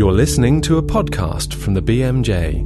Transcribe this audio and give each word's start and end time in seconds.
You're 0.00 0.12
listening 0.12 0.62
to 0.62 0.78
a 0.78 0.82
podcast 0.82 1.52
from 1.52 1.74
the 1.74 1.82
BMJ. 1.82 2.64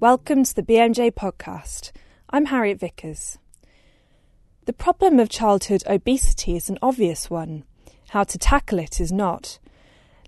Welcome 0.00 0.42
to 0.42 0.52
the 0.52 0.64
BMJ 0.64 1.12
podcast. 1.12 1.92
I'm 2.28 2.46
Harriet 2.46 2.80
Vickers. 2.80 3.38
The 4.64 4.72
problem 4.72 5.20
of 5.20 5.28
childhood 5.28 5.84
obesity 5.86 6.56
is 6.56 6.68
an 6.68 6.76
obvious 6.82 7.30
one. 7.30 7.62
How 8.08 8.24
to 8.24 8.36
tackle 8.36 8.80
it 8.80 9.00
is 9.00 9.12
not. 9.12 9.60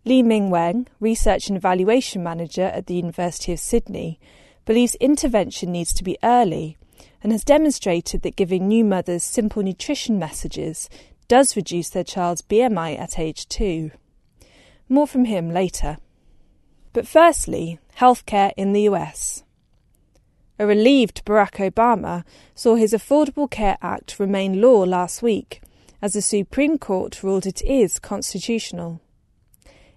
Li 0.04 0.22
Ming 0.22 0.48
Wen, 0.48 0.86
Research 1.00 1.48
and 1.48 1.56
Evaluation 1.56 2.22
Manager 2.22 2.66
at 2.66 2.86
the 2.86 2.94
University 2.94 3.52
of 3.52 3.58
Sydney, 3.58 4.20
believes 4.64 4.94
intervention 5.00 5.72
needs 5.72 5.92
to 5.94 6.04
be 6.04 6.16
early 6.22 6.76
and 7.20 7.32
has 7.32 7.42
demonstrated 7.42 8.22
that 8.22 8.36
giving 8.36 8.68
new 8.68 8.84
mothers 8.84 9.24
simple 9.24 9.64
nutrition 9.64 10.20
messages 10.20 10.88
does 11.26 11.56
reduce 11.56 11.90
their 11.90 12.04
child's 12.04 12.42
BMI 12.42 12.96
at 12.96 13.18
age 13.18 13.48
two. 13.48 13.90
More 14.88 15.06
from 15.06 15.26
him 15.26 15.50
later. 15.50 15.98
But 16.92 17.06
firstly, 17.06 17.78
healthcare 17.98 18.52
in 18.56 18.72
the 18.72 18.82
US. 18.82 19.44
A 20.58 20.66
relieved 20.66 21.24
Barack 21.24 21.70
Obama 21.70 22.24
saw 22.54 22.74
his 22.74 22.92
Affordable 22.92 23.50
Care 23.50 23.78
Act 23.80 24.18
remain 24.18 24.60
law 24.60 24.82
last 24.82 25.22
week, 25.22 25.62
as 26.02 26.14
the 26.14 26.22
Supreme 26.22 26.78
Court 26.78 27.22
ruled 27.22 27.46
it 27.46 27.62
is 27.62 27.98
constitutional. 27.98 29.00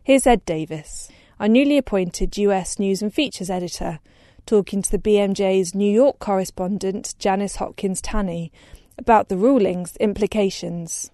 Here's 0.04 0.28
Ed 0.28 0.46
Davies, 0.46 1.10
our 1.40 1.48
newly 1.48 1.78
appointed 1.78 2.38
US 2.38 2.78
News 2.78 3.02
and 3.02 3.14
Features 3.14 3.50
editor, 3.50 4.00
talking 4.46 4.82
to 4.82 4.92
the 4.92 5.00
BMJ's 5.00 5.74
New 5.74 5.92
York 5.92 6.20
correspondent 6.20 7.16
Janice 7.18 7.56
Hopkins 7.56 8.02
Tanne 8.02 8.50
about 8.98 9.30
the 9.30 9.38
ruling's 9.38 9.96
implications. 9.98 11.10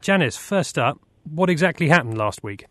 Janice, 0.00 0.36
first 0.36 0.78
up, 0.78 1.00
what 1.34 1.50
exactly 1.50 1.88
happened 1.88 2.18
last 2.18 2.42
week? 2.42 2.66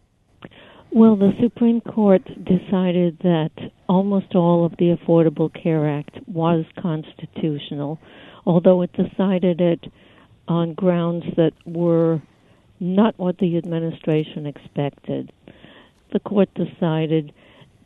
Well, 0.92 1.16
the 1.16 1.34
Supreme 1.42 1.82
Court 1.82 2.24
decided 2.44 3.20
that 3.20 3.52
almost 3.90 4.36
all 4.36 4.66
of 4.66 4.72
the 4.78 4.96
Affordable 4.96 5.52
Care 5.54 5.88
Act 5.88 6.18
was 6.28 6.66
constitutional, 6.80 8.00
although 8.46 8.82
it 8.82 8.92
decided 8.94 9.60
it 9.60 9.86
on 10.48 10.74
grounds 10.74 11.26
that 11.36 11.52
were 11.66 12.22
not 12.80 13.18
what 13.18 13.38
the 13.40 13.58
administration 13.58 14.46
expected. 14.46 15.32
The 16.14 16.20
court 16.20 16.50
decided 16.54 17.34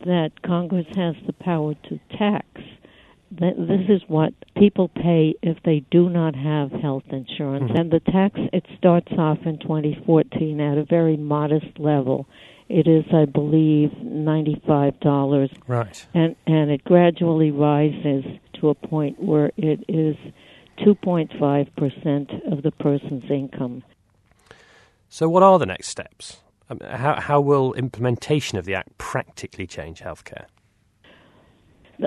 that 0.05 0.41
Congress 0.43 0.87
has 0.95 1.15
the 1.25 1.33
power 1.33 1.73
to 1.89 1.99
tax 2.17 2.45
this 3.31 3.87
is 3.87 4.01
what 4.07 4.33
people 4.57 4.89
pay 4.89 5.35
if 5.41 5.57
they 5.63 5.85
do 5.89 6.09
not 6.09 6.35
have 6.35 6.71
health 6.71 7.03
insurance. 7.11 7.65
Mm-hmm. 7.65 7.77
And 7.77 7.91
the 7.91 8.01
tax, 8.01 8.37
it 8.51 8.65
starts 8.77 9.11
off 9.17 9.39
in 9.45 9.57
2014 9.59 10.59
at 10.59 10.77
a 10.77 10.83
very 10.83 11.15
modest 11.15 11.79
level. 11.79 12.27
It 12.67 12.87
is, 12.87 13.05
I 13.13 13.25
believe, 13.25 13.91
$95. 14.01 15.49
Right. 15.67 16.07
And, 16.13 16.35
and 16.45 16.71
it 16.71 16.83
gradually 16.83 17.51
rises 17.51 18.25
to 18.59 18.69
a 18.69 18.75
point 18.75 19.21
where 19.21 19.51
it 19.57 19.83
is 19.87 20.15
2.5% 20.79 22.51
of 22.51 22.63
the 22.63 22.71
person's 22.71 23.29
income. 23.29 23.83
So, 25.09 25.27
what 25.27 25.43
are 25.43 25.59
the 25.59 25.65
next 25.65 25.89
steps? 25.89 26.39
Um, 26.69 26.79
how, 26.79 27.19
how 27.19 27.41
will 27.41 27.73
implementation 27.73 28.57
of 28.57 28.65
the 28.65 28.75
Act 28.75 28.97
practically 28.97 29.67
change 29.67 30.01
healthcare? 30.01 30.45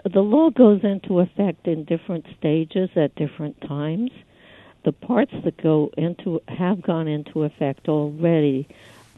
The 0.04 0.22
law 0.22 0.50
goes 0.50 0.80
into 0.82 1.20
effect 1.20 1.66
in 1.66 1.84
different 1.84 2.26
stages 2.38 2.90
at 2.96 3.14
different 3.14 3.60
times. 3.60 4.10
The 4.84 4.92
parts 4.92 5.32
that 5.44 5.62
go 5.62 5.90
into 5.96 6.40
have 6.48 6.82
gone 6.82 7.08
into 7.08 7.44
effect 7.44 7.88
already. 7.88 8.68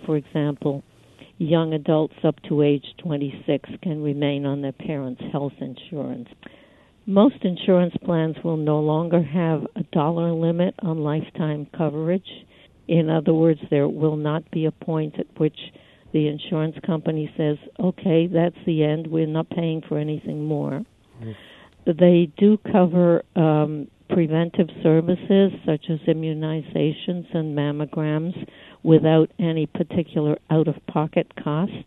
For 0.04 0.16
example, 0.16 0.84
young 1.38 1.72
adults 1.72 2.16
up 2.22 2.40
to 2.44 2.62
age 2.62 2.94
26 2.98 3.70
can 3.82 4.02
remain 4.02 4.46
on 4.46 4.62
their 4.62 4.72
parents' 4.72 5.22
health 5.32 5.54
insurance. 5.60 6.28
Most 7.06 7.42
insurance 7.42 7.94
plans 8.04 8.36
will 8.42 8.56
no 8.56 8.80
longer 8.80 9.22
have 9.22 9.66
a 9.76 9.82
dollar 9.92 10.32
limit 10.32 10.74
on 10.80 10.98
lifetime 10.98 11.66
coverage. 11.76 12.44
In 12.88 13.10
other 13.10 13.32
words, 13.32 13.60
there 13.70 13.88
will 13.88 14.16
not 14.16 14.50
be 14.50 14.66
a 14.66 14.72
point 14.72 15.18
at 15.18 15.26
which 15.38 15.72
the 16.16 16.28
insurance 16.28 16.76
company 16.86 17.30
says, 17.36 17.58
okay, 17.78 18.26
that's 18.26 18.56
the 18.64 18.82
end, 18.82 19.06
we're 19.06 19.26
not 19.26 19.50
paying 19.50 19.82
for 19.86 19.98
anything 19.98 20.46
more. 20.46 20.82
Mm-hmm. 21.20 21.92
They 21.98 22.32
do 22.38 22.56
cover 22.72 23.22
um, 23.36 23.88
preventive 24.08 24.70
services 24.82 25.52
such 25.66 25.90
as 25.90 25.98
immunizations 26.08 27.32
and 27.34 27.54
mammograms 27.54 28.48
without 28.82 29.30
any 29.38 29.66
particular 29.66 30.38
out 30.48 30.68
of 30.68 30.86
pocket 30.86 31.30
cost. 31.36 31.84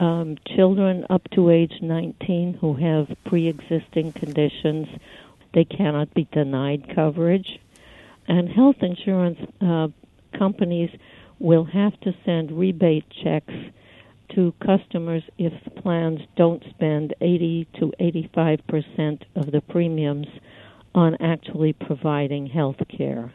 Um, 0.00 0.38
children 0.56 1.04
up 1.10 1.28
to 1.32 1.50
age 1.50 1.74
19 1.82 2.54
who 2.54 2.72
have 2.76 3.14
pre 3.26 3.46
existing 3.46 4.12
conditions, 4.12 4.88
they 5.52 5.64
cannot 5.64 6.14
be 6.14 6.26
denied 6.32 6.94
coverage. 6.94 7.60
And 8.26 8.48
health 8.48 8.76
insurance 8.80 9.38
uh, 9.60 9.88
companies 10.38 10.90
will 11.38 11.64
have 11.64 11.98
to 12.00 12.12
send 12.24 12.52
rebate 12.52 13.04
checks 13.22 13.54
to 14.34 14.52
customers 14.64 15.22
if 15.38 15.52
plans 15.82 16.20
don't 16.36 16.62
spend 16.70 17.14
80 17.20 17.68
to 17.80 17.92
85 17.98 18.58
percent 18.68 19.24
of 19.36 19.50
the 19.52 19.60
premiums 19.60 20.26
on 20.94 21.16
actually 21.20 21.72
providing 21.72 22.46
health 22.46 22.76
care. 22.96 23.32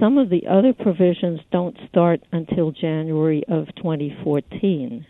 Some 0.00 0.18
of 0.18 0.30
the 0.30 0.46
other 0.48 0.72
provisions 0.72 1.40
don't 1.52 1.76
start 1.88 2.20
until 2.32 2.72
January 2.72 3.44
of 3.48 3.66
2014. 3.76 5.06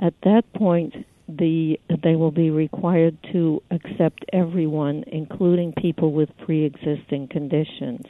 At 0.00 0.14
that 0.24 0.42
point, 0.54 0.94
the, 1.28 1.78
they 2.02 2.16
will 2.16 2.30
be 2.30 2.50
required 2.50 3.16
to 3.32 3.62
accept 3.70 4.24
everyone, 4.32 5.04
including 5.06 5.72
people 5.72 6.12
with 6.12 6.28
pre 6.44 6.64
existing 6.64 7.28
conditions 7.28 8.04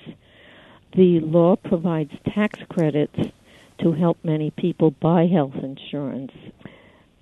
the 0.96 1.20
law 1.20 1.56
provides 1.56 2.12
tax 2.34 2.58
credits 2.70 3.18
to 3.80 3.92
help 3.92 4.16
many 4.24 4.50
people 4.50 4.90
buy 4.90 5.26
health 5.26 5.54
insurance. 5.62 6.32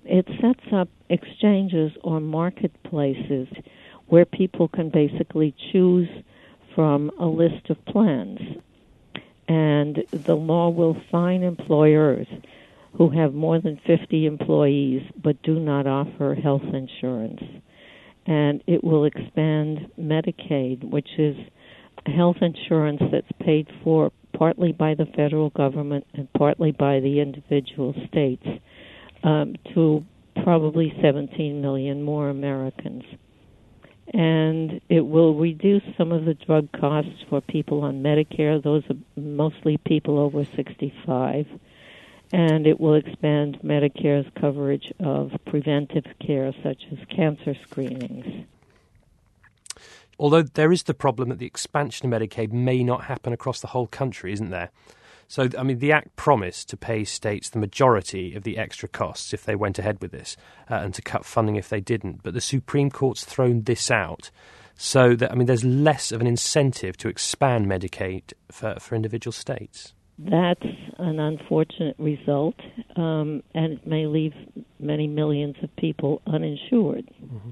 It 0.05 0.25
sets 0.39 0.71
up 0.71 0.87
exchanges 1.09 1.91
or 2.01 2.21
marketplaces 2.21 3.49
where 4.07 4.25
people 4.25 4.69
can 4.69 4.89
basically 4.89 5.53
choose 5.71 6.07
from 6.73 7.11
a 7.19 7.25
list 7.25 7.69
of 7.69 7.83
plans. 7.85 8.39
And 9.47 10.03
the 10.11 10.35
law 10.35 10.69
will 10.69 10.97
fine 11.11 11.43
employers 11.43 12.27
who 12.93 13.09
have 13.09 13.33
more 13.33 13.59
than 13.59 13.79
50 13.85 14.25
employees 14.25 15.01
but 15.21 15.41
do 15.43 15.59
not 15.59 15.85
offer 15.85 16.33
health 16.33 16.63
insurance. 16.63 17.43
And 18.25 18.63
it 18.67 18.83
will 18.83 19.03
expand 19.03 19.91
Medicaid, 19.99 20.83
which 20.83 21.09
is 21.17 21.35
health 22.05 22.37
insurance 22.41 23.01
that's 23.11 23.31
paid 23.39 23.67
for 23.83 24.11
partly 24.37 24.71
by 24.71 24.93
the 24.93 25.05
federal 25.15 25.49
government 25.51 26.05
and 26.13 26.31
partly 26.33 26.71
by 26.71 26.99
the 26.99 27.19
individual 27.19 27.93
states 28.07 28.45
um, 29.23 29.55
to 29.73 30.05
probably 30.43 30.93
17 31.01 31.61
million 31.61 32.03
more 32.03 32.29
Americans. 32.29 33.03
And 34.13 34.81
it 34.87 35.01
will 35.01 35.35
reduce 35.35 35.81
some 35.97 36.11
of 36.11 36.25
the 36.25 36.35
drug 36.35 36.69
costs 36.79 37.23
for 37.29 37.41
people 37.41 37.81
on 37.81 38.03
Medicare. 38.03 38.61
Those 38.61 38.83
are 38.89 39.19
mostly 39.19 39.77
people 39.77 40.19
over 40.19 40.45
65. 40.55 41.47
And 42.31 42.67
it 42.67 42.79
will 42.79 42.95
expand 42.95 43.59
Medicare's 43.63 44.29
coverage 44.39 44.91
of 44.99 45.31
preventive 45.45 46.05
care, 46.25 46.53
such 46.63 46.83
as 46.91 46.97
cancer 47.15 47.55
screenings. 47.63 48.45
Although 50.17 50.43
there 50.43 50.71
is 50.71 50.83
the 50.83 50.93
problem 50.93 51.29
that 51.29 51.39
the 51.39 51.45
expansion 51.45 52.11
of 52.11 52.21
Medicaid 52.21 52.51
may 52.51 52.83
not 52.83 53.05
happen 53.05 53.33
across 53.33 53.59
the 53.59 53.67
whole 53.67 53.87
country, 53.87 54.31
isn't 54.33 54.49
there? 54.49 54.71
So, 55.27 55.49
I 55.57 55.63
mean, 55.63 55.79
the 55.79 55.91
Act 55.91 56.15
promised 56.15 56.69
to 56.69 56.77
pay 56.77 57.03
states 57.03 57.49
the 57.49 57.59
majority 57.59 58.35
of 58.35 58.43
the 58.43 58.57
extra 58.57 58.87
costs 58.87 59.33
if 59.33 59.43
they 59.43 59.55
went 59.55 59.79
ahead 59.79 59.99
with 60.01 60.11
this 60.11 60.37
uh, 60.69 60.75
and 60.75 60.93
to 60.93 61.01
cut 61.01 61.25
funding 61.25 61.55
if 61.55 61.69
they 61.69 61.81
didn't. 61.81 62.21
But 62.21 62.33
the 62.33 62.41
Supreme 62.41 62.91
Court's 62.91 63.25
thrown 63.25 63.63
this 63.63 63.89
out 63.89 64.29
so 64.77 65.15
that, 65.15 65.31
I 65.31 65.35
mean, 65.35 65.47
there's 65.47 65.63
less 65.63 66.11
of 66.11 66.21
an 66.21 66.27
incentive 66.27 66.95
to 66.97 67.07
expand 67.07 67.65
Medicaid 67.65 68.33
for, 68.51 68.75
for 68.79 68.95
individual 68.95 69.31
states. 69.31 69.93
That's 70.17 70.65
an 70.97 71.19
unfortunate 71.19 71.95
result, 71.97 72.55
um, 72.95 73.43
and 73.53 73.73
it 73.73 73.87
may 73.87 74.05
leave 74.05 74.33
many 74.79 75.07
millions 75.07 75.55
of 75.61 75.75
people 75.75 76.21
uninsured. 76.25 77.09
Mm-hmm. 77.21 77.49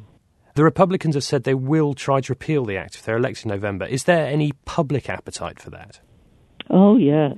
The 0.56 0.64
Republicans 0.64 1.16
have 1.16 1.24
said 1.24 1.44
they 1.44 1.56
will 1.56 1.94
try 1.94 2.22
to 2.22 2.32
repeal 2.32 2.64
the 2.66 2.78
act 2.78 2.96
if 2.96 3.04
they're 3.04 3.18
elected 3.18 3.46
in 3.46 3.52
November. 3.52 3.86
Is 3.86 4.04
there 4.04 4.28
any 4.28 4.52
public 4.66 5.10
appetite 5.10 5.60
for 5.60 5.72
that? 5.72 6.00
Oh, 6.70 6.98
yes. 6.98 7.34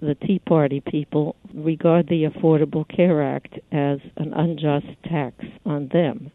The 0.00 0.14
Tea 0.14 0.38
Party 0.38 0.80
people 0.80 1.34
regard 1.52 2.08
the 2.08 2.24
Affordable 2.24 2.86
Care 2.88 3.22
Act 3.22 3.54
as 3.72 3.98
an 4.16 4.32
unjust 4.32 4.86
tax 5.04 5.44
on 5.66 5.88
them. 5.92 6.30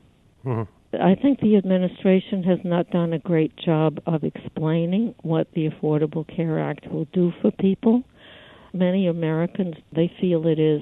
Mm-hmm. 0.46 0.64
I 1.02 1.16
think 1.16 1.40
the 1.40 1.56
administration 1.56 2.44
has 2.44 2.60
not 2.64 2.90
done 2.90 3.14
a 3.14 3.20
great 3.20 3.56
job 3.56 4.00
of 4.08 4.24
explaining 4.24 5.14
what 5.22 5.48
the 5.54 5.70
Affordable 5.70 6.26
Care 6.36 6.60
Act 6.60 6.88
will 6.92 7.06
do 7.14 7.32
for 7.42 7.52
people. 7.52 8.04
Many 8.74 9.08
Americans 9.08 9.76
they 9.94 10.12
feel 10.20 10.48
it 10.48 10.60
is 10.60 10.82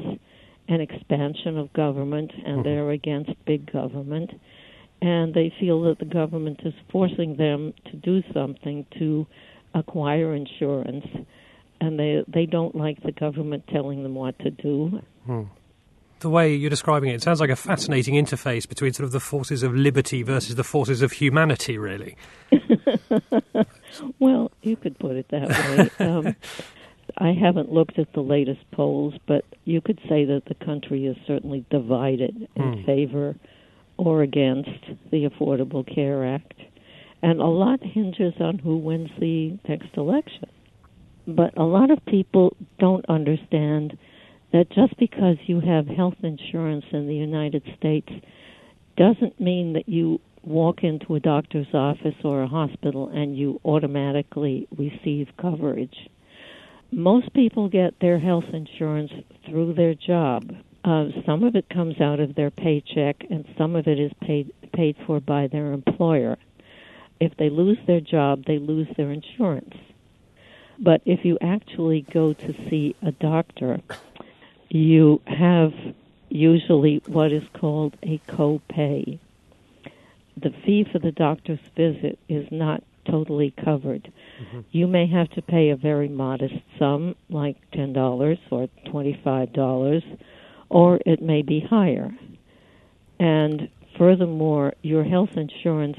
an 0.70 0.82
expansion 0.82 1.58
of 1.58 1.74
government 1.74 2.32
and 2.46 2.66
they're 2.66 2.92
against 2.92 3.32
big 3.46 3.72
government 3.72 4.32
and 5.02 5.34
they 5.34 5.54
feel 5.60 5.82
that 5.84 6.00
the 6.00 6.06
government 6.06 6.62
is 6.66 6.74
forcing 6.92 7.38
them 7.38 7.74
to 7.86 7.96
do 7.98 8.22
something 8.34 8.86
to 8.98 9.28
acquire 9.74 10.34
insurance 10.34 11.06
and 11.80 12.00
they 12.00 12.24
they 12.28 12.46
don't 12.46 12.76
like 12.76 13.02
the 13.04 13.12
government 13.12 13.64
telling 13.68 14.04
them 14.04 14.16
what 14.16 14.38
to 14.40 14.50
do. 14.50 15.02
The 16.20 16.30
way 16.30 16.56
you're 16.56 16.72
describing 16.72 17.10
it, 17.12 17.16
it 17.16 17.22
sounds 17.22 17.40
like 17.40 17.52
a 17.52 17.56
fascinating 17.56 18.16
interface 18.16 18.68
between 18.68 18.92
sort 18.94 19.06
of 19.06 19.12
the 19.12 19.20
forces 19.20 19.62
of 19.62 19.76
liberty 19.76 20.24
versus 20.24 20.56
the 20.56 20.64
forces 20.64 21.04
of 21.04 21.12
humanity, 21.12 21.78
really. 21.78 22.18
Well, 24.20 24.52
you 24.62 24.76
could 24.76 24.98
put 25.00 25.16
it 25.16 25.28
that 25.30 25.50
way. 26.00 26.06
um, 26.06 26.36
I 27.18 27.34
haven't 27.34 27.72
looked 27.72 27.98
at 28.00 28.14
the 28.14 28.22
latest 28.22 28.70
polls, 28.72 29.14
but 29.28 29.46
you 29.66 29.82
could 29.82 30.00
say 30.10 30.26
that 30.26 30.44
the 30.48 30.66
country 30.66 31.06
is 31.06 31.18
certainly 31.26 31.66
divided 31.70 32.48
in 32.56 32.84
favor 32.86 33.36
or 33.98 34.22
against 34.22 34.70
the 35.12 35.30
Affordable 35.30 35.84
Care 35.94 36.26
Act. 36.36 36.54
And 37.22 37.42
a 37.42 37.46
lot 37.46 37.80
hinges 37.82 38.34
on 38.40 38.60
who 38.60 38.78
wins 38.78 39.10
the 39.20 39.58
next 39.68 39.90
election. 39.98 40.50
But 41.28 41.58
a 41.58 41.64
lot 41.64 41.92
of 41.92 42.06
people 42.06 42.56
don't 42.80 43.06
understand 43.10 43.98
that 44.54 44.70
just 44.70 44.98
because 44.98 45.36
you 45.46 45.60
have 45.60 45.88
health 45.88 46.16
insurance 46.24 46.86
in 46.92 47.08
the 47.08 47.16
United 47.16 47.64
States 47.78 48.10
doesn't 48.96 49.40
mean 49.40 49.74
that 49.74 49.90
you 49.90 50.20
walk 50.44 50.84
into 50.84 51.16
a 51.16 51.20
doctor's 51.20 51.68
office 51.74 52.16
or 52.24 52.44
a 52.44 52.48
hospital 52.48 53.10
and 53.14 53.38
you 53.38 53.60
automatically 53.66 54.68
receive 54.78 55.28
coverage. 55.40 55.96
Most 56.92 57.34
people 57.34 57.68
get 57.68 58.00
their 58.00 58.20
health 58.20 58.46
insurance 58.54 59.12
through 59.46 59.74
their 59.74 59.94
job. 59.94 60.52
Uh, 60.88 61.10
some 61.26 61.44
of 61.44 61.54
it 61.54 61.68
comes 61.68 62.00
out 62.00 62.22
of 62.22 62.34
their 62.36 62.50
paycheck, 62.50 63.26
and 63.30 63.44
some 63.58 63.76
of 63.76 63.88
it 63.88 64.00
is 64.00 64.12
paid 64.22 64.54
paid 64.72 64.96
for 65.06 65.20
by 65.20 65.46
their 65.48 65.74
employer. 65.74 66.38
If 67.20 67.36
they 67.36 67.50
lose 67.50 67.78
their 67.88 68.00
job, 68.00 68.46
they 68.46 68.58
lose 68.58 68.88
their 68.96 69.12
insurance. 69.12 69.76
But 70.80 71.02
if 71.06 71.26
you 71.26 71.38
actually 71.42 72.06
go 72.14 72.32
to 72.32 72.54
see 72.70 72.96
a 73.02 73.12
doctor, 73.12 73.82
you 74.70 75.22
have 75.26 75.74
usually 76.30 77.02
what 77.06 77.34
is 77.34 77.44
called 77.54 77.98
a 78.04 78.22
copay. 78.30 79.20
The 80.38 80.54
fee 80.64 80.86
for 80.90 81.00
the 81.00 81.12
doctor's 81.12 81.60
visit 81.76 82.18
is 82.30 82.48
not 82.50 82.82
totally 83.10 83.54
covered. 83.66 84.10
You 84.72 84.88
may 84.88 85.08
have 85.08 85.30
to 85.32 85.42
pay 85.42 85.70
a 85.70 85.76
very 85.76 86.08
modest 86.08 86.56
sum, 86.78 87.16
like 87.30 87.58
$10 87.72 88.38
or 88.52 88.68
$25, 88.86 90.18
or 90.70 91.00
it 91.06 91.22
may 91.22 91.42
be 91.42 91.60
higher. 91.60 92.12
And 93.20 93.70
furthermore, 93.98 94.74
your 94.82 95.04
health 95.04 95.32
insurance 95.36 95.98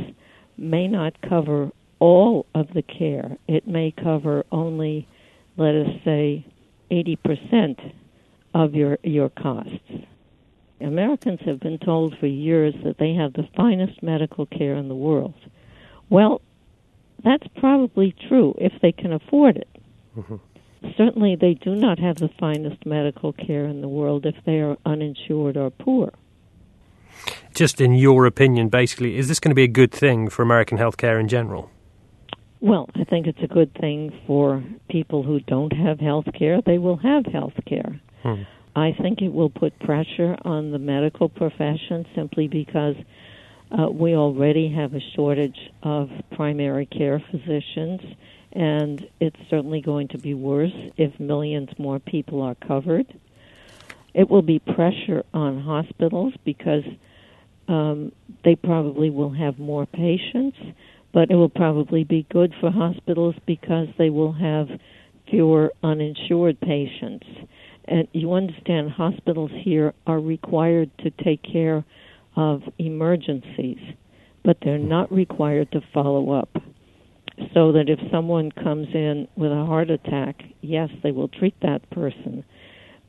may 0.56 0.88
not 0.88 1.20
cover 1.28 1.70
all 1.98 2.46
of 2.54 2.68
the 2.74 2.82
care. 2.82 3.36
It 3.46 3.66
may 3.66 3.92
cover 3.92 4.44
only, 4.52 5.08
let 5.56 5.74
us 5.74 5.88
say, 6.04 6.44
80% 6.90 7.92
of 8.54 8.74
your, 8.74 8.98
your 9.02 9.28
costs. 9.28 9.78
Americans 10.80 11.40
have 11.44 11.60
been 11.60 11.78
told 11.78 12.16
for 12.18 12.26
years 12.26 12.74
that 12.84 12.98
they 12.98 13.14
have 13.14 13.32
the 13.32 13.48
finest 13.56 14.02
medical 14.02 14.46
care 14.46 14.76
in 14.76 14.88
the 14.88 14.94
world. 14.94 15.34
Well, 16.08 16.40
that's 17.24 17.46
probably 17.58 18.14
true 18.28 18.54
if 18.58 18.72
they 18.80 18.92
can 18.92 19.12
afford 19.12 19.56
it. 19.56 19.68
Mm-hmm. 20.16 20.36
Certainly, 20.96 21.36
they 21.36 21.54
do 21.54 21.74
not 21.74 21.98
have 21.98 22.16
the 22.16 22.30
finest 22.40 22.86
medical 22.86 23.32
care 23.32 23.64
in 23.64 23.80
the 23.80 23.88
world 23.88 24.26
if 24.26 24.36
they 24.44 24.60
are 24.60 24.76
uninsured 24.86 25.56
or 25.56 25.70
poor. 25.70 26.12
Just 27.54 27.80
in 27.80 27.94
your 27.94 28.26
opinion, 28.26 28.68
basically, 28.68 29.16
is 29.16 29.28
this 29.28 29.40
going 29.40 29.50
to 29.50 29.54
be 29.56 29.64
a 29.64 29.68
good 29.68 29.90
thing 29.90 30.28
for 30.28 30.42
American 30.42 30.78
healthcare 30.78 31.18
in 31.18 31.28
general? 31.28 31.70
Well, 32.60 32.88
I 32.94 33.04
think 33.04 33.26
it's 33.26 33.42
a 33.42 33.46
good 33.46 33.72
thing 33.74 34.12
for 34.26 34.62
people 34.88 35.22
who 35.22 35.40
don't 35.40 35.72
have 35.72 36.00
health 36.00 36.26
care. 36.36 36.60
They 36.64 36.78
will 36.78 36.96
have 36.96 37.24
health 37.26 37.54
care. 37.66 38.00
Hmm. 38.22 38.42
I 38.74 38.92
think 39.00 39.22
it 39.22 39.32
will 39.32 39.50
put 39.50 39.78
pressure 39.80 40.36
on 40.42 40.70
the 40.70 40.78
medical 40.78 41.28
profession 41.28 42.06
simply 42.14 42.48
because 42.48 42.96
uh, 43.70 43.88
we 43.90 44.14
already 44.14 44.72
have 44.72 44.94
a 44.94 45.00
shortage 45.14 45.58
of 45.82 46.10
primary 46.32 46.86
care 46.86 47.22
physicians, 47.30 48.00
and 48.52 49.06
it's 49.20 49.38
certainly 49.50 49.80
going 49.80 50.08
to 50.08 50.18
be 50.18 50.34
worse 50.34 50.72
if 50.96 51.18
millions 51.20 51.70
more 51.78 51.98
people 51.98 52.42
are 52.42 52.54
covered. 52.54 53.06
It 54.14 54.28
will 54.28 54.42
be 54.42 54.58
pressure 54.58 55.24
on 55.34 55.60
hospitals 55.60 56.34
because 56.44 56.84
um, 57.68 58.12
they 58.44 58.56
probably 58.56 59.10
will 59.10 59.30
have 59.30 59.58
more 59.58 59.86
patients, 59.86 60.56
but 61.12 61.30
it 61.30 61.36
will 61.36 61.50
probably 61.50 62.04
be 62.04 62.26
good 62.30 62.54
for 62.60 62.70
hospitals 62.70 63.34
because 63.46 63.88
they 63.98 64.10
will 64.10 64.32
have 64.32 64.68
fewer 65.30 65.72
uninsured 65.82 66.58
patients. 66.60 67.26
And 67.84 68.08
you 68.12 68.32
understand, 68.32 68.90
hospitals 68.90 69.50
here 69.54 69.94
are 70.06 70.20
required 70.20 70.90
to 70.98 71.10
take 71.10 71.42
care 71.42 71.84
of 72.36 72.62
emergencies, 72.78 73.78
but 74.44 74.58
they're 74.62 74.78
not 74.78 75.12
required 75.12 75.72
to 75.72 75.80
follow 75.92 76.32
up. 76.32 76.62
So 77.54 77.72
that 77.72 77.88
if 77.88 78.00
someone 78.10 78.50
comes 78.50 78.88
in 78.94 79.28
with 79.36 79.52
a 79.52 79.64
heart 79.64 79.90
attack, 79.90 80.42
yes, 80.60 80.90
they 81.02 81.12
will 81.12 81.28
treat 81.28 81.54
that 81.60 81.88
person. 81.90 82.44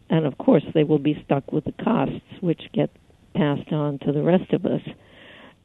And 0.09 0.25
of 0.25 0.37
course, 0.37 0.63
they 0.73 0.83
will 0.83 0.99
be 0.99 1.21
stuck 1.25 1.51
with 1.51 1.65
the 1.65 1.83
costs, 1.83 2.21
which 2.41 2.61
get 2.73 2.89
passed 3.35 3.71
on 3.71 3.99
to 3.99 4.11
the 4.11 4.23
rest 4.23 4.53
of 4.53 4.65
us. 4.65 4.81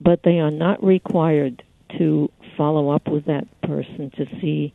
But 0.00 0.22
they 0.22 0.40
are 0.40 0.50
not 0.50 0.84
required 0.84 1.62
to 1.99 2.31
follow 2.56 2.90
up 2.90 3.08
with 3.08 3.26
that 3.26 3.46
person 3.62 4.11
to 4.16 4.26
see 4.40 4.75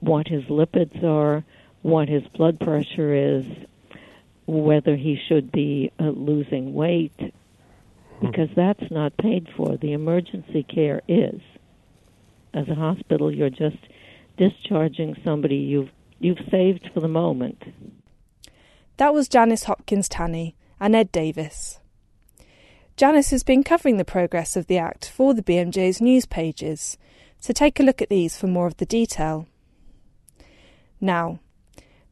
what 0.00 0.26
his 0.28 0.44
lipids 0.44 1.02
are, 1.04 1.44
what 1.82 2.08
his 2.08 2.22
blood 2.36 2.60
pressure 2.60 3.14
is, 3.14 3.44
whether 4.46 4.96
he 4.96 5.18
should 5.28 5.52
be 5.52 5.92
uh, 5.98 6.04
losing 6.04 6.74
weight, 6.74 7.18
because 8.20 8.48
that's 8.56 8.90
not 8.90 9.16
paid 9.16 9.48
for. 9.56 9.76
The 9.76 9.92
emergency 9.92 10.62
care 10.62 11.02
is. 11.08 11.40
As 12.52 12.68
a 12.68 12.74
hospital, 12.74 13.32
you're 13.32 13.50
just 13.50 13.78
discharging 14.36 15.16
somebody 15.24 15.56
you've 15.56 15.90
you've 16.18 16.38
saved 16.50 16.90
for 16.92 17.00
the 17.00 17.08
moment. 17.08 17.62
That 18.96 19.14
was 19.14 19.28
Janice 19.28 19.64
Hopkins 19.64 20.08
Tanne 20.08 20.52
and 20.78 20.94
Ed 20.94 21.10
Davies. 21.12 21.78
Janice 22.96 23.30
has 23.30 23.42
been 23.42 23.64
covering 23.64 23.96
the 23.96 24.04
progress 24.04 24.56
of 24.56 24.66
the 24.66 24.76
Act 24.76 25.08
for 25.08 25.32
the 25.32 25.42
BMJ's 25.42 26.02
news 26.02 26.26
pages, 26.26 26.98
so 27.38 27.52
take 27.52 27.80
a 27.80 27.82
look 27.82 28.02
at 28.02 28.10
these 28.10 28.36
for 28.36 28.46
more 28.46 28.66
of 28.66 28.76
the 28.76 28.84
detail. 28.84 29.46
Now, 31.00 31.40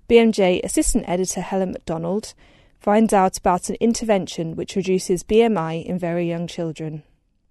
BMJ 0.09 0.65
Assistant 0.65 1.05
Editor 1.07 1.43
Helen 1.43 1.73
MacDonald 1.73 2.33
finds 2.81 3.13
out 3.13 3.37
about 3.37 3.69
an 3.69 3.77
intervention 3.81 4.57
which 4.57 4.77
reduces 4.77 5.23
BMI 5.23 5.85
in 5.85 5.99
very 5.99 6.27
young 6.27 6.47
children. 6.47 7.03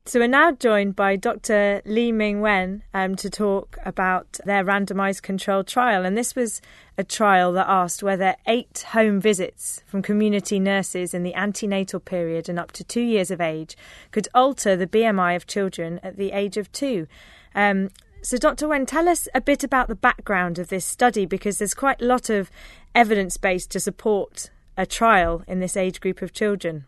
So 0.07 0.21
we're 0.21 0.27
now 0.29 0.53
joined 0.53 0.95
by 0.95 1.17
Dr. 1.17 1.81
Li 1.83 2.13
Ming 2.13 2.39
Wen 2.39 2.81
um, 2.93 3.17
to 3.17 3.29
talk 3.29 3.77
about 3.83 4.39
their 4.45 4.63
randomised 4.63 5.21
controlled 5.21 5.67
trial. 5.67 6.05
And 6.05 6.17
this 6.17 6.33
was 6.33 6.61
a 6.97 7.03
trial 7.03 7.51
that 7.51 7.67
asked 7.67 8.01
whether 8.01 8.37
eight 8.47 8.85
home 8.91 9.19
visits 9.19 9.83
from 9.85 10.01
community 10.01 10.61
nurses 10.61 11.13
in 11.13 11.23
the 11.23 11.35
antenatal 11.35 11.99
period 11.99 12.47
and 12.47 12.57
up 12.57 12.71
to 12.71 12.85
two 12.85 13.01
years 13.01 13.31
of 13.31 13.41
age 13.41 13.75
could 14.11 14.29
alter 14.33 14.77
the 14.77 14.87
BMI 14.87 15.35
of 15.35 15.45
children 15.45 15.99
at 16.01 16.15
the 16.15 16.31
age 16.31 16.55
of 16.55 16.71
two. 16.71 17.05
Um, 17.53 17.89
so, 18.21 18.37
Dr. 18.37 18.69
Wen, 18.69 18.85
tell 18.85 19.09
us 19.09 19.27
a 19.35 19.41
bit 19.41 19.61
about 19.61 19.89
the 19.89 19.95
background 19.95 20.57
of 20.57 20.69
this 20.69 20.85
study 20.85 21.25
because 21.25 21.57
there's 21.57 21.73
quite 21.73 22.01
a 22.01 22.05
lot 22.05 22.29
of 22.29 22.49
evidence 22.95 23.35
base 23.35 23.67
to 23.67 23.79
support 23.81 24.51
a 24.77 24.85
trial 24.85 25.43
in 25.49 25.59
this 25.59 25.75
age 25.75 25.99
group 25.99 26.21
of 26.21 26.31
children. 26.31 26.85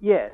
Yes. 0.00 0.32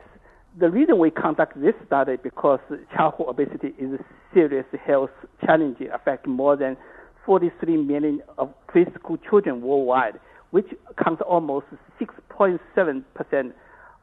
The 0.61 0.69
reason 0.69 0.99
we 0.99 1.11
conduct 1.11 1.59
this 1.59 1.73
study 1.87 2.17
because 2.23 2.61
childhood 2.95 3.29
obesity 3.29 3.69
is 3.79 3.99
a 3.99 4.05
serious 4.35 4.67
health 4.87 5.09
challenge 5.43 5.79
affecting 5.91 6.35
more 6.35 6.55
than 6.55 6.77
43 7.25 7.79
million 7.79 8.21
of 8.37 8.53
preschool 8.69 9.19
children 9.27 9.63
worldwide, 9.63 10.21
which 10.51 10.67
counts 11.03 11.23
almost 11.27 11.65
6.7% 11.99 13.53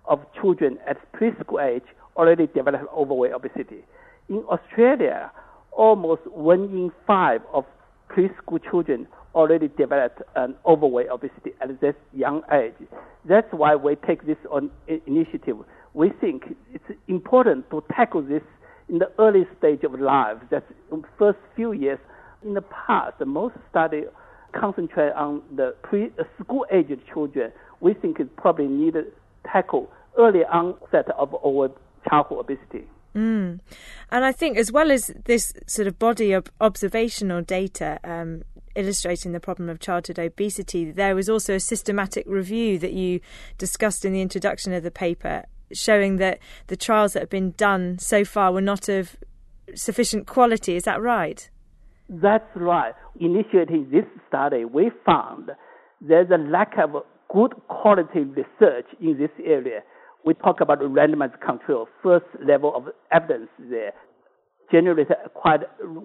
of 0.05 0.19
children 0.41 0.79
at 0.87 0.97
preschool 1.13 1.63
age 1.63 1.83
already 2.15 2.47
develop 2.47 2.89
overweight 2.91 3.33
obesity. 3.33 3.85
In 4.27 4.43
Australia, 4.49 5.29
almost 5.71 6.25
one 6.25 6.63
in 6.63 6.91
five 7.05 7.41
of 7.53 7.65
preschool 8.09 8.59
children 8.67 9.07
already 9.35 9.67
developed 9.77 10.23
an 10.35 10.55
overweight 10.65 11.09
obesity 11.09 11.51
at 11.61 11.79
this 11.81 11.93
young 12.15 12.41
age. 12.51 12.73
That's 13.25 13.47
why 13.51 13.75
we 13.75 13.95
take 14.07 14.25
this 14.25 14.37
on 14.49 14.71
initiative. 15.05 15.57
We 15.97 16.11
think 16.21 16.55
it's 16.75 16.99
important 17.07 17.71
to 17.71 17.83
tackle 17.91 18.21
this 18.21 18.43
in 18.87 18.99
the 18.99 19.09
early 19.17 19.47
stage 19.57 19.83
of 19.83 19.99
life. 19.99 20.37
That's 20.51 20.63
the 20.91 21.01
first 21.17 21.39
few 21.55 21.71
years. 21.71 21.97
In 22.45 22.53
the 22.53 22.61
past, 22.61 23.19
most 23.25 23.55
studies 23.71 24.05
concentrate 24.51 25.13
on 25.13 25.41
the 25.55 25.73
pre-school 25.81 26.67
aged 26.71 26.99
children, 27.11 27.51
we 27.79 27.95
think 27.95 28.19
it 28.19 28.35
probably 28.35 28.67
need 28.67 28.93
to 28.93 29.05
tackle 29.51 29.91
early 30.19 30.45
onset 30.45 31.09
of 31.17 31.35
over 31.41 31.73
childhood 32.07 32.41
obesity. 32.41 32.87
Mm. 33.15 33.59
And 34.11 34.23
I 34.23 34.31
think, 34.31 34.59
as 34.59 34.71
well 34.71 34.91
as 34.91 35.11
this 35.25 35.51
sort 35.65 35.87
of 35.87 35.97
body 35.97 36.31
of 36.31 36.45
observational 36.61 37.41
data 37.41 37.99
um, 38.03 38.43
illustrating 38.75 39.31
the 39.31 39.39
problem 39.39 39.67
of 39.67 39.79
childhood 39.79 40.19
obesity, 40.19 40.91
there 40.91 41.15
was 41.15 41.27
also 41.27 41.55
a 41.55 41.59
systematic 41.59 42.23
review 42.27 42.77
that 42.77 42.93
you 42.93 43.19
discussed 43.57 44.05
in 44.05 44.13
the 44.13 44.21
introduction 44.21 44.73
of 44.73 44.83
the 44.83 44.91
paper, 44.91 45.45
showing 45.73 46.17
that 46.17 46.39
the 46.67 46.77
trials 46.77 47.13
that 47.13 47.21
have 47.21 47.29
been 47.29 47.51
done 47.51 47.97
so 47.99 48.23
far 48.23 48.51
were 48.51 48.61
not 48.61 48.89
of 48.89 49.17
sufficient 49.75 50.27
quality. 50.27 50.75
Is 50.75 50.83
that 50.83 51.01
right? 51.01 51.49
That's 52.09 52.49
right. 52.55 52.93
Initiating 53.19 53.89
this 53.91 54.05
study, 54.27 54.63
we 54.65 54.91
found 55.05 55.51
there's 55.99 56.29
a 56.29 56.37
lack 56.37 56.73
of 56.77 57.03
good 57.33 57.53
quality 57.67 58.21
research 58.21 58.85
in 59.01 59.17
this 59.17 59.31
area. 59.45 59.81
We 60.25 60.33
talk 60.33 60.61
about 60.61 60.79
randomized 60.79 61.39
control, 61.41 61.87
first 62.01 62.25
level 62.45 62.73
of 62.75 62.85
evidence 63.11 63.49
there. 63.57 63.93
Generate 64.71 65.07
quite 65.33 65.61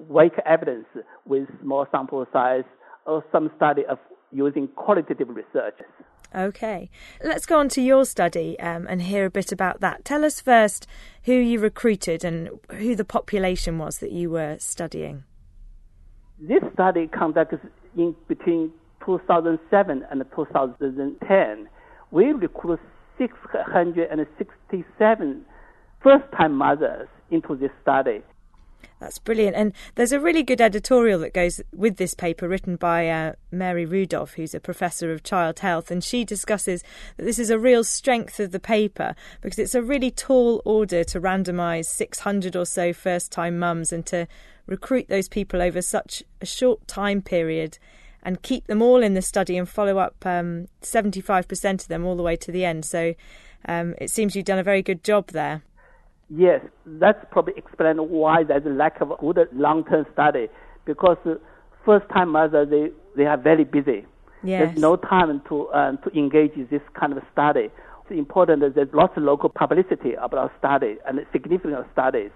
weak 0.09 0.33
evidence 0.47 0.87
with 1.26 1.49
small 1.62 1.87
sample 1.90 2.25
size 2.33 2.64
or 3.07 3.25
some 3.33 3.50
study 3.57 3.83
of 3.88 3.99
using 4.31 4.69
qualitative 4.76 5.28
research. 5.28 5.75
Okay, 6.34 6.88
let's 7.22 7.44
go 7.44 7.58
on 7.58 7.68
to 7.70 7.82
your 7.82 8.06
study 8.06 8.58
um, 8.58 8.86
and 8.88 9.02
hear 9.02 9.26
a 9.26 9.30
bit 9.30 9.52
about 9.52 9.80
that. 9.80 10.04
Tell 10.04 10.24
us 10.24 10.40
first 10.40 10.86
who 11.24 11.34
you 11.34 11.58
recruited 11.58 12.24
and 12.24 12.48
who 12.70 12.96
the 12.96 13.04
population 13.04 13.76
was 13.78 13.98
that 13.98 14.12
you 14.12 14.30
were 14.30 14.56
studying. 14.58 15.24
This 16.38 16.62
study 16.72 17.08
conducted 17.08 17.60
in 17.96 18.16
between 18.28 18.72
2007 19.04 20.06
and 20.10 20.24
2010. 20.34 21.68
We 22.10 22.32
recruited 22.32 22.86
667 23.18 25.44
first-time 26.02 26.56
mothers 26.56 27.08
into 27.30 27.56
this 27.56 27.70
study. 27.82 28.22
That's 29.02 29.18
brilliant. 29.18 29.56
And 29.56 29.73
there's 29.97 30.12
a 30.12 30.21
really 30.21 30.44
good 30.44 30.61
editorial 30.61 31.18
that 31.21 31.35
goes 31.35 31.61
with 31.75 31.97
this 31.97 32.14
paper 32.14 32.49
written 32.49 32.76
by 32.76 33.09
uh, 33.09 33.32
Mary 33.50 33.85
Rudolph, 33.85 34.35
who's 34.35 34.54
a 34.54 34.61
professor 34.61 35.12
of 35.12 35.25
child 35.25 35.59
health. 35.59 35.90
And 35.90 36.04
she 36.04 36.25
discusses 36.25 36.85
that 37.16 37.25
this 37.25 37.40
is 37.40 37.50
a 37.50 37.59
real 37.59 37.82
strength 37.82 38.38
of 38.38 38.52
the 38.52 38.61
paper 38.61 39.16
because 39.40 39.59
it's 39.59 39.75
a 39.75 39.82
really 39.82 40.12
tall 40.12 40.62
order 40.64 41.02
to 41.02 41.21
randomise 41.21 41.87
600 41.87 42.54
or 42.54 42.64
so 42.64 42.92
first 42.92 43.32
time 43.32 43.59
mums 43.59 43.92
and 43.92 44.06
to 44.06 44.28
recruit 44.66 45.09
those 45.09 45.28
people 45.28 45.61
over 45.61 45.82
such 45.82 46.23
a 46.40 46.47
short 46.47 46.87
time 46.87 47.23
period 47.23 47.78
and 48.23 48.42
keep 48.42 48.68
them 48.68 48.80
all 48.80 49.02
in 49.02 49.14
the 49.14 49.23
study 49.23 49.59
and 49.59 49.68
follow 49.68 49.99
up 49.99 50.14
um, 50.25 50.68
75% 50.80 51.82
of 51.82 51.88
them 51.88 52.04
all 52.04 52.14
the 52.14 52.23
way 52.23 52.37
to 52.37 52.52
the 52.52 52.64
end. 52.64 52.85
So 52.85 53.14
um, 53.66 53.97
it 54.00 54.11
seems 54.11 54.37
you've 54.37 54.44
done 54.44 54.61
a 54.61 54.62
very 54.62 54.80
good 54.80 55.02
job 55.02 55.32
there. 55.32 55.62
Yes, 56.34 56.62
that's 56.86 57.22
probably 57.30 57.52
explain 57.58 57.98
why 57.98 58.42
there's 58.42 58.64
a 58.64 58.70
lack 58.70 59.02
of 59.02 59.12
good 59.20 59.36
long-term 59.52 60.06
study 60.14 60.48
because 60.86 61.18
first-time 61.84 62.30
mothers 62.30 62.70
they 62.70 62.90
they 63.16 63.26
are 63.26 63.36
very 63.36 63.64
busy. 63.64 64.06
Yes. 64.42 64.62
There's 64.62 64.78
no 64.78 64.96
time 64.96 65.42
to 65.48 65.66
uh, 65.68 65.96
to 65.96 66.18
engage 66.18 66.52
in 66.54 66.68
this 66.70 66.80
kind 66.98 67.12
of 67.12 67.22
study. 67.32 67.68
It's 68.00 68.10
important 68.10 68.62
that 68.62 68.74
there's 68.74 68.88
lots 68.94 69.14
of 69.16 69.24
local 69.24 69.50
publicity 69.50 70.14
about 70.14 70.52
study 70.58 70.96
and 71.06 71.20
significant 71.32 71.86
studies. 71.92 72.30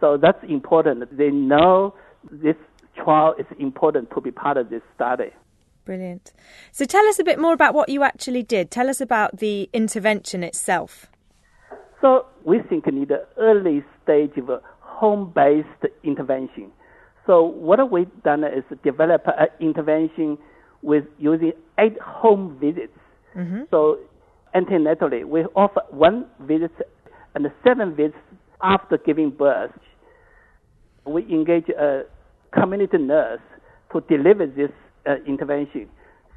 So 0.00 0.16
that's 0.16 0.42
important. 0.48 1.16
They 1.16 1.30
know 1.30 1.94
this 2.32 2.56
trial 2.96 3.34
is 3.38 3.46
important 3.60 4.10
to 4.14 4.20
be 4.20 4.32
part 4.32 4.56
of 4.56 4.68
this 4.68 4.82
study. 4.96 5.30
Brilliant. 5.84 6.32
So 6.72 6.84
tell 6.84 7.06
us 7.06 7.20
a 7.20 7.24
bit 7.24 7.38
more 7.38 7.54
about 7.54 7.72
what 7.72 7.88
you 7.88 8.02
actually 8.02 8.42
did. 8.42 8.70
Tell 8.72 8.90
us 8.90 9.00
about 9.00 9.38
the 9.38 9.70
intervention 9.72 10.42
itself. 10.42 11.06
So 12.00 12.26
we 12.44 12.60
think 12.68 12.86
we 12.86 12.92
need 12.92 13.10
an 13.10 13.20
early 13.36 13.84
stage 14.02 14.32
of 14.36 14.62
home-based 14.80 15.92
intervention. 16.04 16.70
So 17.26 17.42
what 17.42 17.90
we've 17.90 18.08
done 18.24 18.44
is 18.44 18.64
develop 18.82 19.22
an 19.26 19.48
intervention 19.60 20.38
with 20.82 21.04
using 21.18 21.52
eight 21.78 22.00
home 22.00 22.56
visits. 22.60 22.96
Mm-hmm. 23.36 23.62
So 23.70 23.98
antenatally, 24.54 25.24
we 25.24 25.42
offer 25.54 25.82
one 25.90 26.26
visit 26.40 26.72
and 27.34 27.46
seven 27.66 27.94
visits 27.94 28.16
after 28.62 28.96
giving 28.98 29.30
birth. 29.30 29.72
We 31.06 31.22
engage 31.24 31.68
a 31.68 32.04
community 32.58 32.98
nurse 32.98 33.40
to 33.92 34.00
deliver 34.02 34.46
this 34.46 34.70
uh, 35.06 35.16
intervention. 35.26 35.88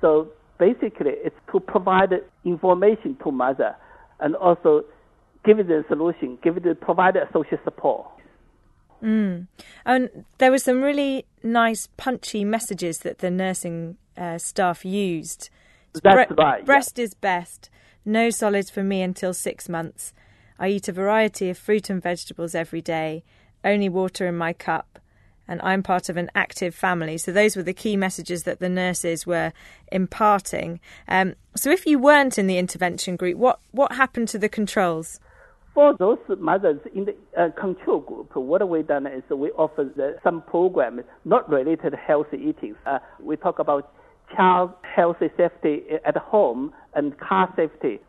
So 0.01 0.29
basically, 0.59 1.11
it's 1.23 1.35
to 1.51 1.59
provide 1.59 2.13
information 2.45 3.17
to 3.23 3.31
mother 3.31 3.75
and 4.19 4.35
also 4.35 4.83
give 5.45 5.59
it 5.59 5.67
the 5.67 5.83
solution, 5.87 6.37
give 6.43 6.57
it, 6.57 6.81
provide 6.81 7.15
a 7.15 7.27
social 7.33 7.57
support. 7.63 8.07
Mm. 9.01 9.47
And 9.85 10.25
there 10.37 10.51
were 10.51 10.59
some 10.59 10.81
really 10.81 11.25
nice, 11.43 11.87
punchy 11.97 12.45
messages 12.45 12.99
that 12.99 13.19
the 13.19 13.31
nursing 13.31 13.97
uh, 14.17 14.37
staff 14.37 14.85
used. 14.85 15.49
That's 16.03 16.31
Bre- 16.31 16.35
right. 16.35 16.65
Breast 16.65 16.97
yeah. 16.97 17.05
is 17.05 17.13
best. 17.13 17.69
No 18.05 18.29
solids 18.29 18.69
for 18.69 18.83
me 18.83 19.01
until 19.01 19.33
six 19.33 19.67
months. 19.67 20.13
I 20.59 20.69
eat 20.69 20.87
a 20.87 20.91
variety 20.91 21.49
of 21.49 21.57
fruit 21.57 21.89
and 21.89 22.01
vegetables 22.01 22.53
every 22.53 22.81
day. 22.81 23.23
Only 23.63 23.89
water 23.89 24.27
in 24.27 24.37
my 24.37 24.53
cup. 24.53 24.99
And 25.47 25.59
I'm 25.63 25.83
part 25.83 26.07
of 26.07 26.17
an 26.17 26.29
active 26.33 26.73
family. 26.73 27.17
So 27.17 27.31
those 27.31 27.55
were 27.55 27.63
the 27.63 27.73
key 27.73 27.97
messages 27.97 28.43
that 28.43 28.59
the 28.59 28.69
nurses 28.69 29.25
were 29.25 29.51
imparting. 29.91 30.79
Um, 31.07 31.33
so 31.55 31.71
if 31.71 31.85
you 31.85 31.99
weren't 31.99 32.37
in 32.37 32.47
the 32.47 32.57
intervention 32.57 33.15
group, 33.15 33.37
what, 33.37 33.59
what 33.71 33.93
happened 33.93 34.29
to 34.29 34.39
the 34.39 34.47
controls? 34.47 35.19
For 35.73 35.95
those 35.97 36.17
mothers 36.37 36.79
in 36.93 37.05
the 37.05 37.15
uh, 37.39 37.49
control 37.59 38.01
group, 38.01 38.35
what 38.35 38.67
we 38.67 38.83
done 38.83 39.07
is 39.07 39.23
we 39.29 39.51
offer 39.51 39.89
the, 39.95 40.17
some 40.21 40.41
programs 40.41 41.03
not 41.23 41.49
related 41.49 41.91
to 41.91 41.97
healthy 41.97 42.37
eating. 42.37 42.75
Uh, 42.85 42.99
we 43.21 43.37
talk 43.37 43.59
about 43.59 43.93
child 44.35 44.71
healthy 44.83 45.29
safety 45.37 45.83
at 46.05 46.17
home 46.17 46.73
and 46.93 47.17
car 47.19 47.51
safety. 47.55 47.99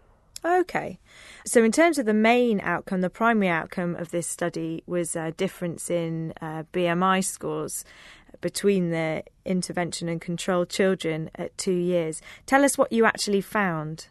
Okay. 0.45 0.99
So, 1.47 1.63
in 1.63 1.71
terms 1.71 1.99
of 1.99 2.07
the 2.07 2.15
main 2.15 2.61
outcome, 2.61 3.01
the 3.01 3.11
primary 3.11 3.49
outcome 3.49 3.95
of 3.95 4.11
this 4.11 4.27
study 4.27 4.83
was 4.87 5.15
a 5.15 5.31
difference 5.31 5.89
in 5.89 6.33
uh, 6.41 6.65
BMI 6.73 7.25
scores 7.25 7.85
between 8.41 8.91
the 8.91 9.23
intervention 9.45 10.09
and 10.09 10.21
control 10.21 10.65
children 10.65 11.31
at 11.37 11.57
two 11.57 11.77
years. 11.77 12.21
Tell 12.45 12.65
us 12.65 12.77
what 12.77 12.93
you 12.93 13.05
actually 13.05 13.41
found. 13.41 14.09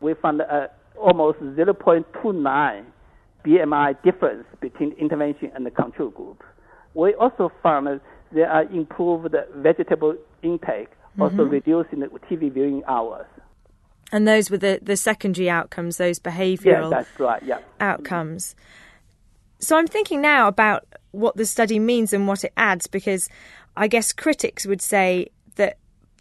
We 0.00 0.14
found 0.14 0.40
a 0.40 0.70
almost 0.98 1.38
0.29 1.38 2.84
BMI 3.44 4.02
difference 4.02 4.44
between 4.60 4.92
intervention 4.92 5.50
and 5.54 5.64
the 5.64 5.70
control 5.70 6.10
group. 6.10 6.42
We 6.94 7.14
also 7.14 7.50
found 7.62 8.00
there 8.32 8.50
are 8.50 8.64
improved 8.64 9.34
vegetable 9.56 10.16
intake, 10.42 10.90
mm-hmm. 10.90 11.22
also 11.22 11.44
reducing 11.44 12.00
the 12.00 12.08
TV 12.30 12.52
viewing 12.52 12.82
hours. 12.86 13.26
And 14.10 14.26
those 14.26 14.50
were 14.50 14.58
the, 14.58 14.80
the 14.82 14.96
secondary 14.96 15.50
outcomes, 15.50 15.98
those 15.98 16.18
behavioural 16.18 16.90
yeah, 16.90 17.04
right, 17.24 17.42
yeah. 17.42 17.58
outcomes. 17.80 18.54
So 19.58 19.76
I'm 19.76 19.86
thinking 19.86 20.20
now 20.20 20.48
about 20.48 20.86
what 21.10 21.36
the 21.36 21.44
study 21.44 21.78
means 21.78 22.12
and 22.12 22.26
what 22.26 22.44
it 22.44 22.52
adds, 22.56 22.86
because 22.86 23.28
I 23.76 23.86
guess 23.86 24.12
critics 24.12 24.66
would 24.66 24.80
say 24.80 25.28
that 25.56 25.78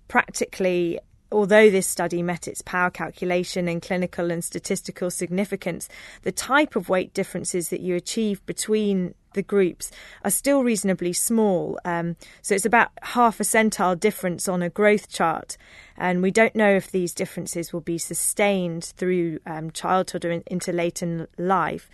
practically 0.08 1.00
although 1.32 1.70
this 1.70 1.88
study 1.88 2.22
met 2.22 2.48
its 2.48 2.62
power 2.62 2.90
calculation 2.90 3.68
and 3.68 3.82
clinical 3.82 4.32
and 4.32 4.44
statistical 4.44 5.12
significance, 5.12 5.90
the 6.24 6.32
type 6.32 6.76
of 6.76 6.90
weight 6.90 7.14
differences 7.14 7.70
that 7.70 7.82
you 7.82 7.96
achieve 7.96 8.46
between 8.46 9.14
the 9.34 9.44
groups 9.44 9.92
are 10.24 10.32
still 10.32 10.64
reasonably 10.64 11.14
small. 11.14 11.80
Um, 11.86 12.16
so 12.42 12.56
it's 12.56 12.66
about 12.66 12.90
half 13.04 13.40
a 13.40 13.44
centile 13.44 14.00
difference 14.00 14.48
on 14.48 14.62
a 14.62 14.70
growth 14.70 15.10
chart. 15.10 15.58
And 15.96 16.22
we 16.22 16.32
don't 16.32 16.56
know 16.56 16.76
if 16.76 16.92
these 16.92 17.14
differences 17.14 17.72
will 17.72 17.82
be 17.82 17.98
sustained 17.98 18.86
through 18.98 19.40
um, 19.46 19.72
childhood 19.72 20.26
or 20.26 20.32
in, 20.32 20.44
into 20.48 20.72
later 20.72 21.30
life. 21.38 21.90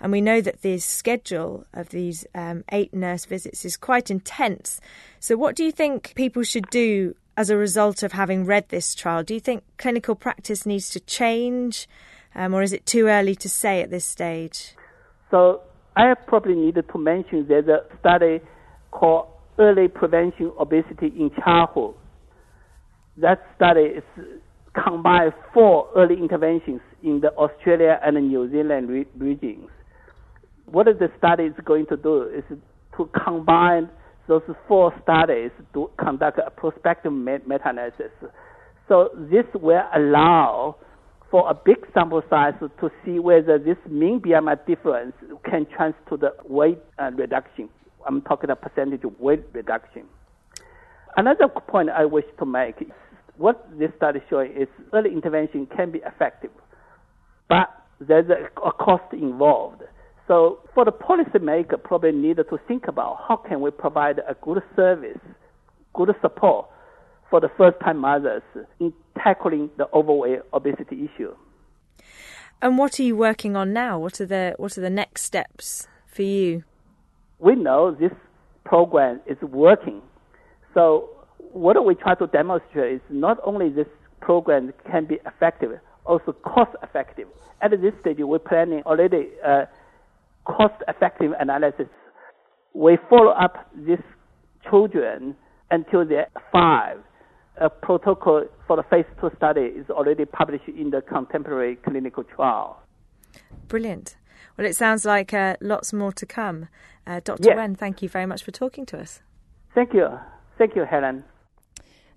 And 0.00 0.12
we 0.12 0.20
know 0.20 0.40
that 0.40 0.62
the 0.62 0.78
schedule 0.78 1.66
of 1.72 1.88
these 1.88 2.26
um, 2.34 2.64
eight 2.70 2.92
nurse 2.92 3.24
visits 3.24 3.64
is 3.64 3.76
quite 3.76 4.10
intense. 4.10 4.80
So, 5.20 5.36
what 5.36 5.56
do 5.56 5.64
you 5.64 5.72
think 5.72 6.14
people 6.14 6.42
should 6.42 6.68
do 6.70 7.14
as 7.36 7.50
a 7.50 7.56
result 7.56 8.02
of 8.02 8.12
having 8.12 8.44
read 8.44 8.68
this 8.68 8.94
trial? 8.94 9.22
Do 9.22 9.34
you 9.34 9.40
think 9.40 9.64
clinical 9.78 10.14
practice 10.14 10.66
needs 10.66 10.90
to 10.90 11.00
change, 11.00 11.88
um, 12.34 12.54
or 12.54 12.62
is 12.62 12.72
it 12.72 12.86
too 12.86 13.06
early 13.06 13.34
to 13.36 13.48
say 13.48 13.82
at 13.82 13.90
this 13.90 14.04
stage? 14.04 14.74
So 15.30 15.62
I 15.96 16.14
probably 16.14 16.54
needed 16.54 16.88
to 16.92 16.98
mention 16.98 17.46
there's 17.48 17.68
a 17.68 17.84
study 17.98 18.40
called 18.90 19.28
Early 19.58 19.88
Prevention 19.88 20.52
Obesity 20.58 21.12
in 21.18 21.30
Childhood. 21.42 21.94
That 23.16 23.44
study 23.56 23.82
is 23.82 24.04
combined 24.74 25.32
four 25.52 25.88
early 25.94 26.16
interventions 26.16 26.80
in 27.02 27.20
the 27.20 27.32
Australia 27.36 28.00
and 28.04 28.16
the 28.16 28.20
New 28.20 28.50
Zealand 28.50 28.88
regions. 29.16 29.68
What 30.66 30.86
the 30.86 31.10
study 31.18 31.44
is 31.44 31.54
going 31.64 31.86
to 31.86 31.96
do 31.96 32.22
is 32.22 32.42
to 32.96 33.10
combine 33.24 33.88
those 34.28 34.42
four 34.66 34.92
studies 35.02 35.50
to 35.74 35.90
conduct 35.98 36.38
a 36.38 36.50
prospective 36.50 37.12
meta-analysis. 37.12 38.12
So 38.88 39.10
this 39.30 39.44
will 39.54 39.82
allow 39.94 40.76
for 41.30 41.50
a 41.50 41.54
big 41.54 41.78
sample 41.92 42.22
size 42.30 42.54
to 42.60 42.90
see 43.04 43.18
whether 43.18 43.58
this 43.58 43.76
mean 43.88 44.20
BMI 44.20 44.66
difference 44.66 45.14
can 45.44 45.66
translate 45.66 46.06
to 46.08 46.16
the 46.16 46.32
weight 46.48 46.78
uh, 46.98 47.10
reduction. 47.12 47.68
I'm 48.06 48.22
talking 48.22 48.50
a 48.50 48.56
percentage 48.56 49.02
weight 49.18 49.42
reduction. 49.52 50.04
Another 51.16 51.48
point 51.48 51.90
I 51.90 52.04
wish 52.04 52.24
to 52.38 52.46
make 52.46 52.82
is 52.82 52.88
what 53.36 53.66
this 53.78 53.90
study 53.96 54.20
showing 54.30 54.52
is 54.52 54.68
early 54.92 55.12
intervention 55.12 55.66
can 55.74 55.90
be 55.90 56.00
effective, 56.06 56.50
but 57.48 57.68
there's 58.00 58.26
a 58.30 58.70
cost 58.72 59.12
involved. 59.12 59.82
So 60.26 60.60
for 60.74 60.84
the 60.84 60.92
policymaker, 60.92 61.82
probably 61.82 62.12
need 62.12 62.36
to 62.36 62.58
think 62.66 62.88
about 62.88 63.24
how 63.28 63.36
can 63.36 63.60
we 63.60 63.70
provide 63.70 64.20
a 64.20 64.34
good 64.40 64.62
service, 64.74 65.18
good 65.92 66.14
support 66.22 66.66
for 67.28 67.40
the 67.40 67.50
first-time 67.56 67.98
mothers 67.98 68.42
in 68.80 68.92
tackling 69.22 69.70
the 69.76 69.86
overweight 69.92 70.40
obesity 70.52 71.08
issue. 71.12 71.34
And 72.62 72.78
what 72.78 72.98
are 72.98 73.02
you 73.02 73.16
working 73.16 73.56
on 73.56 73.72
now? 73.72 73.98
What 73.98 74.20
are 74.20 74.26
the 74.26 74.54
what 74.56 74.78
are 74.78 74.80
the 74.80 74.88
next 74.88 75.22
steps 75.22 75.86
for 76.06 76.22
you? 76.22 76.64
We 77.38 77.56
know 77.56 77.94
this 77.94 78.12
program 78.64 79.20
is 79.26 79.36
working. 79.42 80.00
So 80.72 81.10
what 81.52 81.84
we 81.84 81.94
try 81.94 82.14
to 82.14 82.26
demonstrate 82.28 82.94
is 82.94 83.00
not 83.10 83.38
only 83.44 83.68
this 83.68 83.88
program 84.20 84.72
can 84.90 85.04
be 85.04 85.18
effective, 85.26 85.78
also 86.06 86.32
cost 86.32 86.70
effective. 86.82 87.28
At 87.60 87.70
this 87.72 87.92
stage, 88.00 88.16
we're 88.20 88.38
planning 88.38 88.82
already 88.86 89.28
uh, 89.46 89.66
cost 90.44 90.74
effective 90.88 91.32
analysis. 91.38 91.86
We 92.74 92.98
follow 93.08 93.30
up 93.30 93.70
these 93.74 93.98
children 94.68 95.36
until 95.70 96.06
they're 96.06 96.28
five. 96.52 96.98
A 97.60 97.70
protocol 97.70 98.46
for 98.66 98.76
the 98.76 98.82
phase 98.84 99.04
two 99.20 99.30
study 99.36 99.60
is 99.62 99.88
already 99.88 100.24
published 100.24 100.68
in 100.68 100.90
the 100.90 101.02
contemporary 101.02 101.76
clinical 101.76 102.24
trial. 102.24 102.82
Brilliant. 103.68 104.16
Well, 104.56 104.66
it 104.66 104.74
sounds 104.76 105.04
like 105.04 105.32
uh, 105.32 105.56
lots 105.60 105.92
more 105.92 106.12
to 106.12 106.26
come. 106.26 106.68
Uh, 107.06 107.20
Dr. 107.22 107.48
Yes. 107.48 107.56
Wen, 107.56 107.74
thank 107.74 108.02
you 108.02 108.08
very 108.08 108.26
much 108.26 108.42
for 108.42 108.50
talking 108.50 108.86
to 108.86 108.98
us. 108.98 109.20
Thank 109.74 109.94
you. 109.94 110.08
Thank 110.58 110.74
you, 110.74 110.84
Helen. 110.84 111.24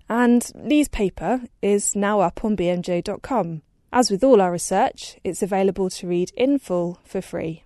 And 0.08 0.50
Li's 0.54 0.88
paper 0.88 1.42
is 1.60 1.94
now 1.94 2.20
up 2.20 2.44
on 2.44 2.56
bmj.com. 2.56 3.62
As 3.92 4.10
with 4.10 4.24
all 4.24 4.40
our 4.40 4.52
research, 4.52 5.18
it's 5.24 5.42
available 5.42 5.90
to 5.90 6.06
read 6.06 6.30
in 6.36 6.58
full 6.58 6.98
for 7.04 7.20
free. 7.20 7.64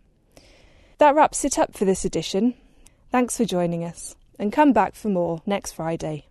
That 1.03 1.17
wraps 1.17 1.45
it 1.45 1.59
up 1.59 1.77
for 1.77 1.85
this 1.85 2.05
edition. 2.05 2.55
Thanks 3.11 3.37
for 3.37 3.45
joining 3.45 3.83
us, 3.83 4.15
and 4.39 4.53
come 4.53 4.73
back 4.73 4.95
for 4.95 5.09
more 5.09 5.43
next 5.45 5.73
Friday. 5.73 6.29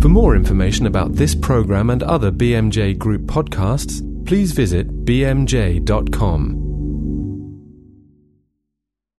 For 0.00 0.08
more 0.08 0.34
information 0.34 0.86
about 0.86 1.12
this 1.12 1.34
programme 1.34 1.90
and 1.90 2.02
other 2.02 2.32
BMJ 2.32 2.96
Group 2.96 3.24
podcasts, 3.24 4.00
please 4.24 4.52
visit 4.52 5.04
bmj.com. 5.04 6.65